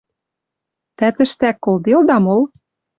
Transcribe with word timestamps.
Тӓ 0.97 1.07
тӹштӓк 1.15 1.55
колделда 1.65 2.17
мол?» 2.25 2.41